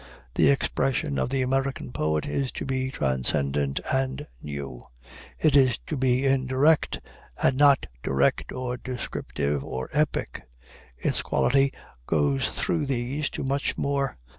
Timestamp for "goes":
12.07-12.49